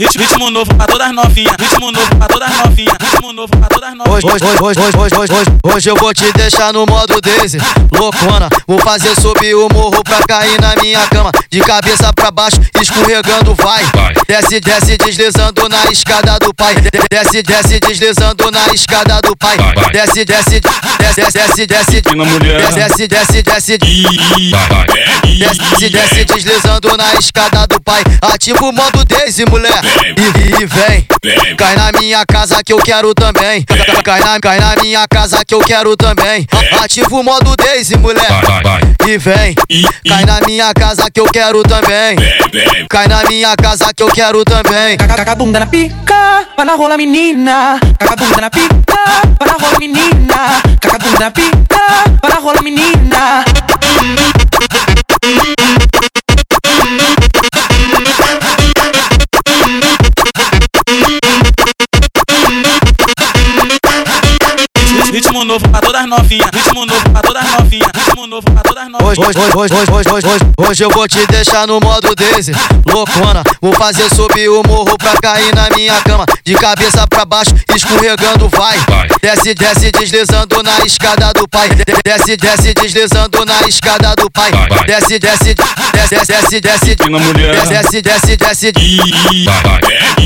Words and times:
Ritmo, 0.00 0.50
novo 0.50 0.74
pra 0.74 0.86
todas 0.86 1.12
novinhas. 1.12 1.54
Ritmo 1.60 1.92
novo 1.92 2.16
pra 2.16 2.26
todas 2.26 2.56
novinhas. 2.56 2.96
Ritmo 3.00 3.32
novo 3.34 3.48
pra 3.48 3.68
todas 3.68 3.90
Hoje, 4.08 4.26
novinhas. 4.26 4.42
hoje, 4.42 4.62
hoje, 4.62 4.80
hoje, 4.80 4.96
hoje, 4.96 5.14
hoje, 5.16 5.32
hoje, 5.32 5.50
hoje 5.62 5.90
eu 5.90 5.96
vou 5.96 6.14
te 6.14 6.32
deixar 6.32 6.72
no 6.72 6.86
modo 6.86 7.20
Daisy, 7.20 7.58
loucona. 7.92 8.48
Vou 8.66 8.78
fazer 8.78 9.14
subir 9.20 9.54
o 9.54 9.68
morro 9.72 10.02
pra 10.02 10.20
cair 10.26 10.58
na 10.58 10.74
minha 10.82 11.06
cama. 11.08 11.30
De 11.50 11.60
cabeça 11.60 12.10
pra 12.14 12.30
baixo, 12.30 12.58
escorregando, 12.80 13.54
vai. 13.56 13.84
Desce, 14.26 14.58
desce, 14.60 14.96
deslizando 14.96 15.68
na 15.68 15.84
escada 15.92 16.38
do 16.38 16.54
pai. 16.54 16.74
De- 16.76 16.90
Desce, 17.10 17.42
desce, 17.42 17.78
deslizando 17.80 18.50
na 18.50 18.66
escada 18.72 19.20
do 19.20 19.36
pai. 19.36 19.56
Desce, 19.92 20.24
desce, 20.24 20.60
desce, 20.98 21.30
desce, 21.32 21.66
desce. 21.66 22.02
E 22.10 22.16
na 22.16 22.24
mulher. 22.24 22.72
Desce, 22.72 23.06
desce, 23.06 23.42
desce. 25.38 25.58
Vai. 25.58 25.90
Desce, 25.90 26.24
deslizando 26.24 26.96
na 26.96 27.14
escada 27.14 27.66
do 27.66 27.80
pai. 27.80 28.02
Ativa 28.20 28.64
o 28.64 28.72
modo 28.72 29.04
Daisy, 29.04 29.44
mulher. 29.46 29.80
E, 30.16 30.62
e 30.62 30.66
vem. 30.66 31.06
Cai 31.56 31.76
na 31.76 31.92
minha 31.98 32.24
casa 32.26 32.62
que 32.64 32.72
eu 32.72 32.78
quero 32.78 33.14
também. 33.14 33.64
Cai 34.04 34.20
na, 34.20 34.40
cai 34.40 34.60
na 34.60 34.76
minha 34.82 35.06
casa 35.08 35.44
que 35.44 35.54
eu 35.54 35.60
quero 35.60 35.96
também. 35.96 36.46
Ativa 36.82 37.14
o 37.14 37.22
modo 37.22 37.54
Daisy, 37.56 37.96
mulher. 37.96 38.26
E 39.06 39.18
vem. 39.18 39.54
Cai 40.08 40.24
na 40.24 40.40
minha 40.46 40.72
casa 40.74 41.10
que 41.10 41.20
eu 41.20 41.26
quero 41.26 41.62
também. 41.62 42.16
Cai 42.88 43.08
na 43.08 43.24
minha 43.24 43.54
casa 43.56 43.92
que 43.94 44.02
eu 44.02 44.08
quero 44.08 44.44
também. 44.44 44.96
Caca 44.96 45.34
bunda 45.34 45.60
na 45.60 45.66
pica, 45.66 46.46
vai 46.56 46.66
na 46.66 46.74
rola 46.74 46.96
menina. 46.96 47.78
Caca 47.98 48.16
bunda 48.16 48.40
na 48.40 48.50
pica, 48.50 48.96
vai 49.38 49.48
na 49.48 49.54
rola 49.54 49.78
menina. 49.78 50.62
Caca 50.80 50.98
bunda 50.98 51.18
na 51.20 51.30
pica, 51.30 51.80
vai 52.22 52.29
Ritmo 65.10 65.44
novo 65.44 65.68
pra 65.68 65.80
todas 65.80 66.06
novinhas. 66.06 66.50
Ritmo 66.52 66.86
novo 66.86 67.10
pra 67.10 67.20
todas 67.20 67.44
novinhas. 67.52 67.90
Ritmo 67.94 68.26
novo 68.28 68.42
pra 68.44 68.62
todas. 68.62 68.69
Hoje, 68.98 69.20
hoje, 69.20 69.38
hoje, 69.38 69.54
hoje, 69.54 69.74
hoje, 69.74 70.10
hoje, 70.10 70.26
hoje, 70.26 70.44
hoje 70.58 70.84
eu 70.84 70.90
vou 70.90 71.06
te 71.06 71.24
deixar 71.26 71.66
no 71.66 71.78
modo 71.80 72.14
Daisy, 72.14 72.52
loucona. 72.92 73.42
Vou 73.60 73.72
fazer 73.74 74.08
subir 74.12 74.48
o 74.48 74.62
morro 74.66 74.96
pra 74.98 75.12
cair 75.22 75.54
na 75.54 75.68
minha 75.76 76.00
cama. 76.02 76.24
De 76.44 76.54
cabeça 76.54 77.06
pra 77.06 77.24
baixo, 77.24 77.52
escorregando, 77.74 78.48
vai. 78.48 78.76
Desce, 79.22 79.54
desce, 79.54 79.92
deslizando 79.92 80.62
na 80.62 80.78
escada 80.84 81.32
do 81.32 81.46
pai. 81.46 81.68
De- 81.68 81.84
Desce, 82.04 82.36
desce, 82.36 82.74
deslizando 82.74 83.44
na 83.44 83.60
escada 83.68 84.16
do 84.16 84.28
pai. 84.30 84.50
Desce, 84.86 85.18
desce, 85.18 85.54
desce, 85.92 86.26
desce, 86.26 86.60
desce. 86.60 86.96
Na 87.08 87.18
mulher. 87.18 87.66
Desce, 87.66 88.02
desce, 88.02 88.36
desce. 88.36 88.72
Vai, 89.44 89.62
vai. 89.62 89.80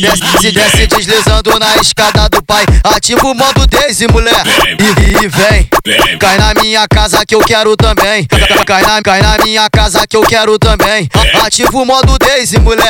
Desce, 0.00 0.50
desce, 0.52 0.86
deslizando 0.86 1.58
na 1.60 1.76
escada 1.76 2.28
do 2.28 2.42
pai. 2.42 2.64
Ativa 2.82 3.26
o 3.28 3.34
modo 3.34 3.66
Daisy, 3.66 4.06
mulher. 4.10 4.42
E, 4.80 5.24
e 5.24 5.28
vem. 5.28 5.68
Vem. 5.86 6.18
Cai 6.18 6.38
na 6.38 6.54
minha 6.60 6.86
casa 6.88 7.24
que 7.24 7.34
eu 7.34 7.40
quero 7.40 7.76
também. 7.76 8.26
Cai 8.66 8.82
na, 8.82 9.02
cai 9.02 9.22
na 9.22 9.38
minha 9.44 9.68
casa 9.70 10.06
que 10.06 10.16
eu 10.16 10.22
quero 10.22 10.58
também. 10.58 11.08
Ativa 11.44 11.76
o 11.78 11.84
modo 11.84 12.18
Daisy, 12.18 12.58
mulher. 12.60 12.84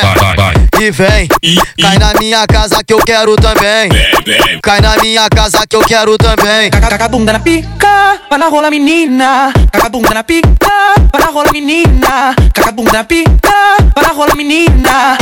E 0.79 0.91
vem. 0.91 1.27
Cai 1.81 1.97
na 1.97 2.13
minha 2.19 2.45
casa 2.47 2.83
que 2.83 2.93
eu 2.93 2.99
quero 2.99 3.35
também. 3.35 3.89
Cai 4.61 4.81
na 4.81 4.95
minha 4.97 5.29
casa 5.29 5.65
que 5.67 5.75
eu 5.75 5.81
quero 5.81 6.17
também. 6.17 6.69
Caca 6.69 7.05
a 7.05 7.07
bunda 7.07 7.33
na 7.33 7.39
pica, 7.39 8.19
vai 8.29 8.39
na 8.39 8.47
rola 8.47 8.69
menina. 8.69 9.53
Caca 9.71 9.87
a 9.87 9.89
bunda 9.89 10.13
na 10.13 10.23
pica, 10.23 10.69
vai 11.11 11.21
na 11.21 11.27
rola 11.27 11.51
menina. 11.51 12.35
Caca 12.53 12.69
a 12.69 12.71
bunda 12.71 12.93
na 12.93 13.03
pica, 13.03 13.77
vai 13.95 14.03
na 14.03 14.11
rola 14.13 14.35
menina. 14.35 15.17